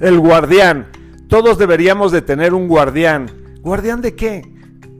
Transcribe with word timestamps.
El 0.00 0.20
guardián. 0.20 0.88
Todos 1.26 1.56
deberíamos 1.56 2.12
de 2.12 2.20
tener 2.20 2.52
un 2.52 2.68
guardián. 2.68 3.30
¿Guardián 3.62 4.02
de 4.02 4.14
qué? 4.14 4.42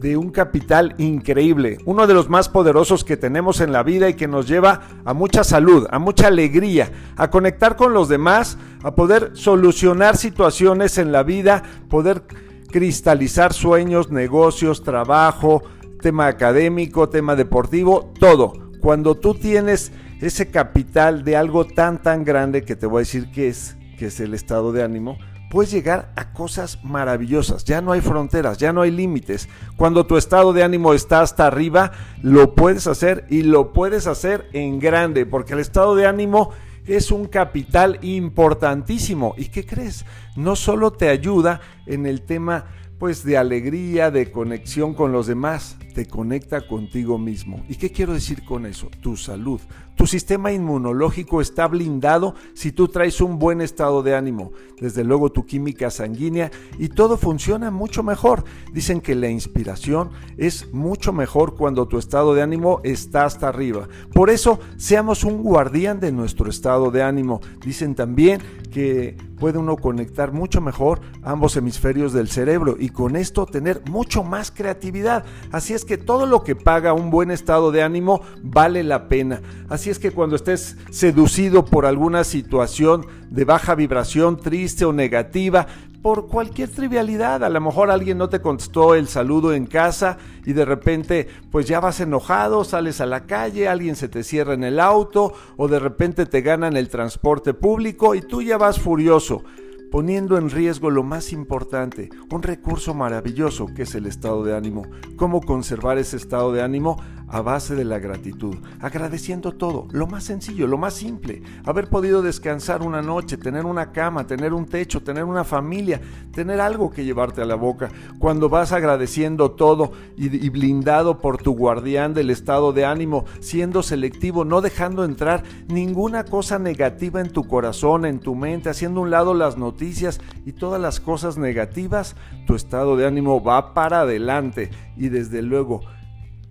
De 0.00 0.16
un 0.16 0.30
capital 0.30 0.94
increíble, 0.96 1.76
uno 1.84 2.06
de 2.06 2.14
los 2.14 2.30
más 2.30 2.48
poderosos 2.48 3.04
que 3.04 3.18
tenemos 3.18 3.60
en 3.60 3.72
la 3.72 3.82
vida 3.82 4.08
y 4.08 4.14
que 4.14 4.26
nos 4.26 4.48
lleva 4.48 4.80
a 5.04 5.12
mucha 5.12 5.44
salud, 5.44 5.86
a 5.90 5.98
mucha 5.98 6.28
alegría, 6.28 6.90
a 7.16 7.28
conectar 7.28 7.76
con 7.76 7.92
los 7.92 8.08
demás, 8.08 8.56
a 8.82 8.94
poder 8.94 9.32
solucionar 9.34 10.16
situaciones 10.16 10.96
en 10.96 11.12
la 11.12 11.22
vida, 11.22 11.62
poder 11.90 12.22
cristalizar 12.70 13.52
sueños, 13.52 14.10
negocios, 14.10 14.82
trabajo, 14.82 15.62
tema 16.00 16.26
académico, 16.26 17.10
tema 17.10 17.36
deportivo, 17.36 18.12
todo. 18.18 18.70
Cuando 18.80 19.14
tú 19.14 19.34
tienes 19.34 19.92
ese 20.22 20.50
capital 20.50 21.22
de 21.22 21.36
algo 21.36 21.66
tan 21.66 22.02
tan 22.02 22.24
grande 22.24 22.64
que 22.64 22.76
te 22.76 22.86
voy 22.86 22.98
a 22.98 23.00
decir 23.00 23.30
que 23.30 23.48
es 23.48 23.76
que 23.96 24.06
es 24.06 24.20
el 24.20 24.34
estado 24.34 24.72
de 24.72 24.82
ánimo, 24.82 25.18
puedes 25.50 25.70
llegar 25.70 26.12
a 26.16 26.32
cosas 26.32 26.82
maravillosas. 26.84 27.64
Ya 27.64 27.80
no 27.80 27.92
hay 27.92 28.00
fronteras, 28.00 28.58
ya 28.58 28.72
no 28.72 28.82
hay 28.82 28.90
límites. 28.90 29.48
Cuando 29.76 30.06
tu 30.06 30.16
estado 30.16 30.52
de 30.52 30.62
ánimo 30.62 30.92
está 30.92 31.20
hasta 31.20 31.46
arriba, 31.46 31.92
lo 32.22 32.54
puedes 32.54 32.86
hacer 32.86 33.26
y 33.30 33.42
lo 33.42 33.72
puedes 33.72 34.06
hacer 34.06 34.48
en 34.52 34.78
grande, 34.78 35.26
porque 35.26 35.54
el 35.54 35.60
estado 35.60 35.94
de 35.94 36.06
ánimo 36.06 36.50
es 36.86 37.10
un 37.10 37.26
capital 37.26 37.98
importantísimo. 38.02 39.34
¿Y 39.36 39.46
qué 39.46 39.66
crees? 39.66 40.04
No 40.36 40.56
solo 40.56 40.92
te 40.92 41.08
ayuda 41.08 41.60
en 41.86 42.06
el 42.06 42.22
tema 42.22 42.66
pues 42.98 43.24
de 43.24 43.36
alegría, 43.36 44.10
de 44.10 44.30
conexión 44.30 44.94
con 44.94 45.12
los 45.12 45.26
demás, 45.26 45.76
te 45.96 46.04
conecta 46.04 46.60
contigo 46.60 47.16
mismo. 47.16 47.64
¿Y 47.70 47.76
qué 47.76 47.90
quiero 47.90 48.12
decir 48.12 48.44
con 48.44 48.66
eso? 48.66 48.90
Tu 49.00 49.16
salud. 49.16 49.62
Tu 49.94 50.06
sistema 50.06 50.52
inmunológico 50.52 51.40
está 51.40 51.66
blindado 51.68 52.34
si 52.52 52.70
tú 52.70 52.88
traes 52.88 53.22
un 53.22 53.38
buen 53.38 53.62
estado 53.62 54.02
de 54.02 54.14
ánimo, 54.14 54.52
desde 54.78 55.04
luego 55.04 55.32
tu 55.32 55.46
química 55.46 55.90
sanguínea 55.90 56.50
y 56.78 56.90
todo 56.90 57.16
funciona 57.16 57.70
mucho 57.70 58.02
mejor. 58.02 58.44
Dicen 58.74 59.00
que 59.00 59.14
la 59.14 59.30
inspiración 59.30 60.10
es 60.36 60.70
mucho 60.74 61.14
mejor 61.14 61.56
cuando 61.56 61.88
tu 61.88 61.96
estado 61.96 62.34
de 62.34 62.42
ánimo 62.42 62.82
está 62.84 63.24
hasta 63.24 63.48
arriba. 63.48 63.88
Por 64.12 64.28
eso, 64.28 64.60
seamos 64.76 65.24
un 65.24 65.42
guardián 65.42 65.98
de 65.98 66.12
nuestro 66.12 66.50
estado 66.50 66.90
de 66.90 67.02
ánimo. 67.02 67.40
Dicen 67.64 67.94
también 67.94 68.42
que 68.70 69.16
puede 69.38 69.56
uno 69.56 69.76
conectar 69.76 70.32
mucho 70.32 70.60
mejor 70.60 71.00
ambos 71.22 71.56
hemisferios 71.56 72.12
del 72.12 72.28
cerebro 72.28 72.76
y 72.78 72.90
con 72.90 73.16
esto 73.16 73.46
tener 73.46 73.82
mucho 73.88 74.24
más 74.24 74.50
creatividad. 74.50 75.24
Así 75.52 75.72
es 75.72 75.85
que 75.86 75.96
todo 75.96 76.26
lo 76.26 76.44
que 76.44 76.54
paga 76.54 76.92
un 76.92 77.10
buen 77.10 77.30
estado 77.30 77.72
de 77.72 77.82
ánimo 77.82 78.20
vale 78.42 78.82
la 78.82 79.08
pena. 79.08 79.40
Así 79.68 79.88
es 79.88 79.98
que 79.98 80.10
cuando 80.10 80.36
estés 80.36 80.76
seducido 80.90 81.64
por 81.64 81.86
alguna 81.86 82.24
situación 82.24 83.06
de 83.30 83.44
baja 83.44 83.74
vibración, 83.74 84.36
triste 84.36 84.84
o 84.84 84.92
negativa, 84.92 85.66
por 86.06 86.28
cualquier 86.28 86.68
trivialidad. 86.68 87.42
A 87.42 87.48
lo 87.48 87.60
mejor 87.60 87.90
alguien 87.90 88.18
no 88.18 88.28
te 88.28 88.40
contestó 88.40 88.94
el 88.94 89.08
saludo 89.08 89.52
en 89.52 89.66
casa 89.66 90.18
y 90.44 90.52
de 90.52 90.64
repente 90.64 91.28
pues 91.50 91.66
ya 91.66 91.80
vas 91.80 91.98
enojado, 91.98 92.62
sales 92.62 93.00
a 93.00 93.06
la 93.06 93.26
calle, 93.26 93.66
alguien 93.66 93.96
se 93.96 94.08
te 94.08 94.22
cierra 94.22 94.54
en 94.54 94.62
el 94.62 94.78
auto 94.78 95.32
o 95.56 95.66
de 95.66 95.80
repente 95.80 96.26
te 96.26 96.42
ganan 96.42 96.76
el 96.76 96.90
transporte 96.90 97.54
público 97.54 98.14
y 98.14 98.20
tú 98.20 98.40
ya 98.40 98.56
vas 98.56 98.78
furioso 98.78 99.42
poniendo 99.90 100.36
en 100.38 100.50
riesgo 100.50 100.90
lo 100.90 101.02
más 101.02 101.32
importante, 101.32 102.10
un 102.30 102.42
recurso 102.42 102.94
maravilloso 102.94 103.66
que 103.74 103.82
es 103.82 103.94
el 103.94 104.06
estado 104.06 104.44
de 104.44 104.56
ánimo. 104.56 104.82
¿Cómo 105.16 105.40
conservar 105.40 105.98
ese 105.98 106.16
estado 106.16 106.52
de 106.52 106.62
ánimo? 106.62 106.96
A 107.28 107.40
base 107.40 107.74
de 107.74 107.84
la 107.84 107.98
gratitud, 107.98 108.56
agradeciendo 108.80 109.52
todo, 109.52 109.88
lo 109.90 110.06
más 110.06 110.24
sencillo, 110.24 110.66
lo 110.66 110.78
más 110.78 110.94
simple, 110.94 111.42
haber 111.64 111.88
podido 111.88 112.22
descansar 112.22 112.82
una 112.82 113.02
noche, 113.02 113.36
tener 113.36 113.66
una 113.66 113.90
cama, 113.90 114.26
tener 114.26 114.52
un 114.52 114.66
techo, 114.66 115.02
tener 115.02 115.24
una 115.24 115.42
familia, 115.42 116.00
tener 116.32 116.60
algo 116.60 116.90
que 116.90 117.04
llevarte 117.04 117.42
a 117.42 117.46
la 117.46 117.56
boca. 117.56 117.90
Cuando 118.18 118.48
vas 118.48 118.72
agradeciendo 118.72 119.50
todo 119.50 119.92
y, 120.16 120.44
y 120.44 120.48
blindado 120.50 121.18
por 121.18 121.38
tu 121.38 121.56
guardián 121.56 122.14
del 122.14 122.30
estado 122.30 122.72
de 122.72 122.84
ánimo, 122.84 123.24
siendo 123.40 123.82
selectivo, 123.82 124.44
no 124.44 124.60
dejando 124.60 125.04
entrar 125.04 125.42
ninguna 125.68 126.24
cosa 126.24 126.58
negativa 126.58 127.20
en 127.20 127.30
tu 127.30 127.44
corazón, 127.48 128.06
en 128.06 128.20
tu 128.20 128.34
mente, 128.36 128.70
haciendo 128.70 129.00
un 129.00 129.10
lado 129.10 129.34
las 129.34 129.56
noticias, 129.56 130.20
y 130.44 130.52
todas 130.52 130.80
las 130.80 131.00
cosas 131.00 131.38
negativas, 131.38 132.14
tu 132.46 132.54
estado 132.54 132.96
de 132.96 133.06
ánimo 133.06 133.42
va 133.42 133.74
para 133.74 134.00
adelante 134.00 134.70
y 134.96 135.08
desde 135.08 135.42
luego 135.42 135.80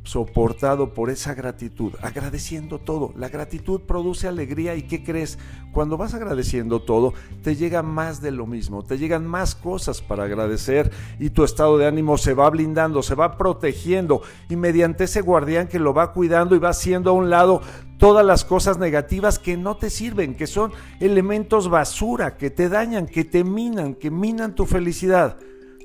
soportado 0.05 0.93
por 0.93 1.09
esa 1.09 1.33
gratitud, 1.33 1.93
agradeciendo 2.01 2.79
todo. 2.79 3.11
La 3.17 3.27
gratitud 3.29 3.81
produce 3.81 4.27
alegría 4.27 4.75
y 4.75 4.83
¿qué 4.83 5.03
crees? 5.03 5.37
Cuando 5.73 5.97
vas 5.97 6.13
agradeciendo 6.13 6.81
todo, 6.81 7.13
te 7.43 7.55
llega 7.55 7.81
más 7.83 8.21
de 8.21 8.31
lo 8.31 8.45
mismo, 8.45 8.83
te 8.83 8.97
llegan 8.97 9.25
más 9.25 9.55
cosas 9.55 10.01
para 10.01 10.23
agradecer 10.23 10.91
y 11.19 11.31
tu 11.31 11.43
estado 11.43 11.77
de 11.77 11.87
ánimo 11.87 12.17
se 12.17 12.33
va 12.33 12.49
blindando, 12.49 13.03
se 13.03 13.15
va 13.15 13.37
protegiendo 13.37 14.21
y 14.47 14.55
mediante 14.55 15.05
ese 15.05 15.21
guardián 15.21 15.67
que 15.67 15.79
lo 15.79 15.93
va 15.93 16.13
cuidando 16.13 16.55
y 16.55 16.59
va 16.59 16.69
haciendo 16.69 17.09
a 17.09 17.13
un 17.13 17.29
lado 17.29 17.61
todas 17.97 18.25
las 18.25 18.45
cosas 18.45 18.77
negativas 18.77 19.39
que 19.39 19.57
no 19.57 19.77
te 19.77 19.89
sirven, 19.89 20.35
que 20.35 20.47
son 20.47 20.71
elementos 20.99 21.69
basura, 21.69 22.37
que 22.37 22.51
te 22.51 22.69
dañan, 22.69 23.07
que 23.07 23.25
te 23.25 23.43
minan, 23.43 23.95
que 23.95 24.11
minan 24.11 24.53
tu 24.53 24.65
felicidad. 24.65 25.37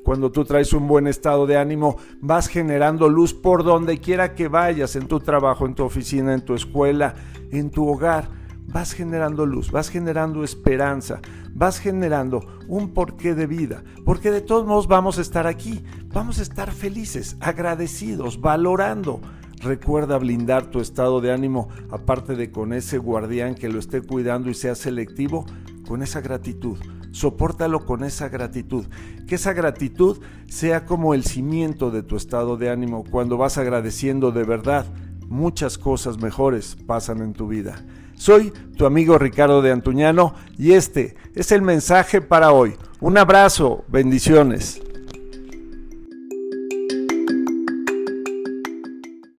Cuando 0.05 0.33
tú 0.33 0.45
traes 0.45 0.73
un 0.73 0.89
buen 0.89 1.07
estado 1.07 1.47
de 1.47 1.59
ánimo, 1.59 1.97
vas 2.21 2.49
generando 2.49 3.09
luz 3.09 3.35
por 3.35 3.65
donde 3.65 3.99
quiera 3.99 4.35
que 4.35 4.49
vayas, 4.49 4.97
en 4.97 5.07
tu 5.07 5.21
trabajo, 5.21 5.67
en 5.67 5.75
tu 5.75 5.85
oficina, 5.85 6.33
en 6.33 6.45
tu 6.45 6.55
escuela, 6.55 7.15
en 7.51 7.71
tu 7.71 7.87
hogar. 7.87 8.29
Vas 8.67 8.93
generando 8.93 9.45
luz, 9.47 9.71
vas 9.71 9.91
generando 9.91 10.43
esperanza, 10.43 11.21
vas 11.53 11.79
generando 11.79 12.41
un 12.69 12.95
porqué 12.95 13.35
de 13.35 13.47
vida, 13.47 13.83
porque 14.05 14.31
de 14.31 14.41
todos 14.41 14.65
modos 14.65 14.87
vamos 14.87 15.19
a 15.19 15.23
estar 15.23 15.47
aquí, 15.47 15.83
vamos 16.13 16.39
a 16.39 16.43
estar 16.43 16.71
felices, 16.71 17.37
agradecidos, 17.41 18.41
valorando. 18.41 19.21
Recuerda 19.61 20.17
blindar 20.19 20.71
tu 20.71 20.81
estado 20.81 21.21
de 21.21 21.33
ánimo, 21.33 21.69
aparte 21.91 22.37
de 22.37 22.51
con 22.51 22.73
ese 22.73 22.97
guardián 22.97 23.55
que 23.55 23.69
lo 23.69 23.79
esté 23.79 24.01
cuidando 24.01 24.49
y 24.49 24.55
sea 24.55 24.75
selectivo, 24.75 25.45
con 25.87 26.03
esa 26.03 26.21
gratitud 26.21 26.79
Sopórtalo 27.13 27.85
con 27.87 28.05
esa 28.05 28.29
gratitud. 28.29 28.87
Que 29.27 29.37
esa 29.37 29.53
gratitud 29.53 30.19
sea 30.49 30.87
como 30.87 31.15
el 31.15 31.25
cimiento 31.25 31.91
de 31.91 32.03
tu 32.03 32.17
estado 32.17 32.57
de 32.57 32.71
ánimo. 32.71 33.05
Cuando 33.11 33.37
vas 33.37 33.59
agradeciendo 33.59 34.33
de 34.33 34.45
verdad, 34.45 34.87
muchas 35.29 35.79
cosas 35.79 36.19
mejores 36.19 36.77
pasan 36.87 37.23
en 37.23 37.33
tu 37.33 37.49
vida. 37.49 37.85
Soy 38.15 38.53
tu 38.77 38.85
amigo 38.85 39.17
Ricardo 39.17 39.63
de 39.63 39.73
Antuñano 39.73 40.35
y 40.59 40.73
este 40.73 41.15
es 41.35 41.53
el 41.53 41.63
mensaje 41.63 42.21
para 42.21 42.53
hoy. 42.53 42.75
Un 43.01 43.17
abrazo, 43.17 43.85
bendiciones. 43.89 44.83